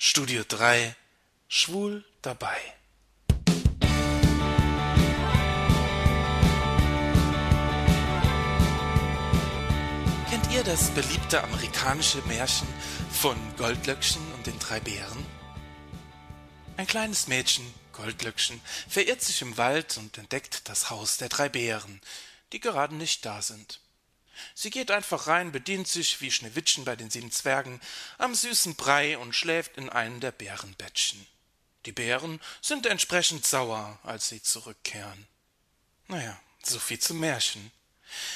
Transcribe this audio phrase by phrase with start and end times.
[0.00, 0.94] Studio 3
[1.48, 2.56] Schwul dabei.
[10.30, 12.68] Kennt ihr das beliebte amerikanische Märchen
[13.10, 15.26] von Goldlöckchen und den drei Bären?
[16.76, 22.00] Ein kleines Mädchen, Goldlöckchen, verirrt sich im Wald und entdeckt das Haus der drei Bären,
[22.52, 23.80] die gerade nicht da sind.
[24.54, 27.80] Sie geht einfach rein, bedient sich, wie Schneewittchen bei den sieben Zwergen,
[28.18, 31.26] am süßen Brei und schläft in einem der Bärenbettchen.
[31.86, 35.26] Die Bären sind entsprechend sauer, als sie zurückkehren.
[36.06, 37.70] Naja, so viel zum Märchen.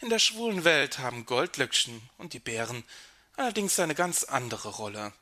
[0.00, 2.84] In der schwulen Welt haben Goldlöckchen und die Bären
[3.36, 5.12] allerdings eine ganz andere Rolle.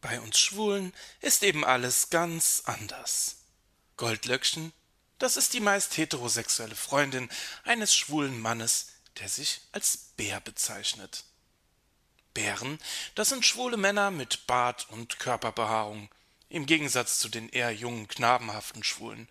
[0.00, 3.36] Bei uns Schwulen ist eben alles ganz anders.
[3.96, 4.72] Goldlöckchen,
[5.18, 7.28] das ist die meist heterosexuelle Freundin
[7.64, 8.88] eines schwulen Mannes,
[9.18, 11.24] der sich als Bär bezeichnet.
[12.34, 12.78] Bären,
[13.14, 16.08] das sind schwule Männer mit Bart und Körperbehaarung,
[16.48, 19.28] im Gegensatz zu den eher jungen, knabenhaften Schwulen.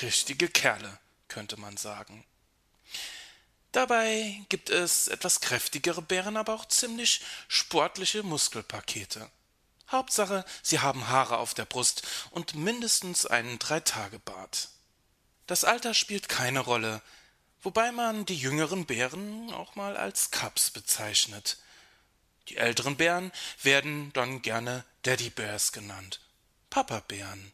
[0.00, 0.98] Richtige Kerle,
[1.28, 2.24] könnte man sagen.
[3.72, 9.30] Dabei gibt es etwas kräftigere Bären, aber auch ziemlich sportliche Muskelpakete.
[9.90, 14.68] Hauptsache, sie haben Haare auf der Brust und mindestens einen Dreitagebart.
[15.46, 17.02] Das Alter spielt keine Rolle,
[17.62, 21.58] wobei man die jüngeren Bären auch mal als Cubs bezeichnet.
[22.48, 23.32] Die älteren Bären
[23.62, 26.20] werden dann gerne Daddy Bears genannt,
[26.70, 27.52] Papa-Bären.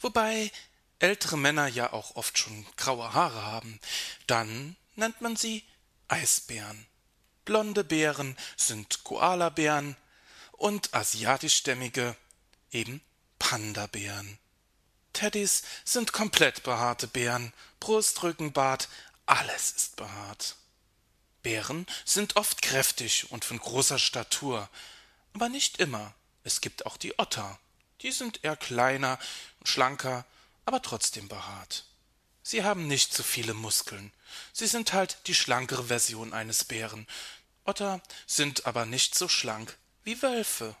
[0.00, 0.52] Wobei
[0.98, 3.80] ältere Männer ja auch oft schon graue Haare haben,
[4.26, 5.64] dann nennt man sie
[6.08, 6.86] Eisbären.
[7.44, 9.96] Blonde Bären sind Koalabären
[10.52, 12.16] und asiatischstämmige
[12.70, 13.00] eben
[13.38, 14.38] Panda-Bären.
[15.12, 18.88] Teddys sind komplett behaarte Bären, Brust, Rücken, Bart,
[19.26, 20.56] alles ist behaart.
[21.42, 24.68] Bären sind oft kräftig und von großer Statur,
[25.34, 26.14] aber nicht immer.
[26.44, 27.58] Es gibt auch die Otter.
[28.02, 29.18] Die sind eher kleiner
[29.64, 30.24] schlanker,
[30.64, 31.84] aber trotzdem behaart.
[32.42, 34.12] Sie haben nicht so viele Muskeln.
[34.52, 37.06] Sie sind halt die schlankere Version eines Bären.
[37.64, 40.74] Otter sind aber nicht so schlank wie Wölfe.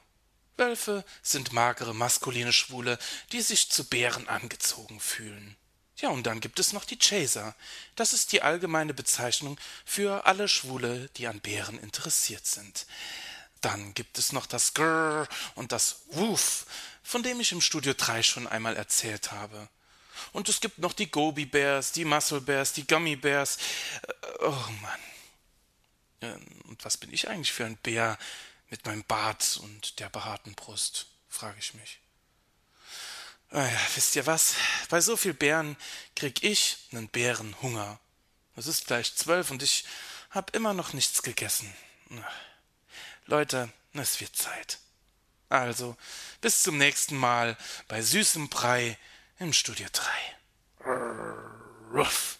[0.58, 2.98] Wölfe sind magere maskuline Schwule,
[3.32, 5.56] die sich zu Bären angezogen fühlen.
[5.96, 7.54] Ja, und dann gibt es noch die Chaser.
[7.96, 12.86] Das ist die allgemeine Bezeichnung für alle Schwule, die an Bären interessiert sind.
[13.60, 15.26] Dann gibt es noch das Grrr
[15.56, 16.66] und das Woof,
[17.02, 19.68] von dem ich im Studio 3 schon einmal erzählt habe.
[20.32, 23.58] Und es gibt noch die Gobi Bears, die Muscle Bears, die Gummy Bears.
[24.02, 25.00] Äh, oh Mann.
[26.20, 28.18] Ähm, und was bin ich eigentlich für ein Bär?
[28.70, 32.00] Mit meinem Bart und der behaarten Brust, frage ich mich.
[33.50, 34.54] Naja, ah wisst ihr was?
[34.90, 35.76] Bei so viel Bären
[36.14, 37.98] krieg ich nen Bärenhunger.
[38.56, 39.84] Es ist gleich zwölf und ich
[40.30, 41.74] hab immer noch nichts gegessen.
[43.26, 44.78] Leute, es wird Zeit.
[45.48, 45.96] Also,
[46.42, 47.56] bis zum nächsten Mal
[47.88, 48.98] bei süßem Brei
[49.38, 50.88] im Studio 3.
[51.94, 52.38] Ruff.